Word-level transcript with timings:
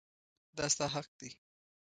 دا 0.57 0.65
ستا 0.73 0.85
حق 0.93 1.07
دی. 1.19 1.29